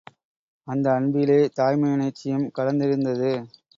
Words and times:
அந்த 0.67 0.87
அன்பிலே, 0.93 1.37
தாய்மையுணர்ச்சியும் 1.59 2.47
கலந்திருந்தது. 2.57 3.31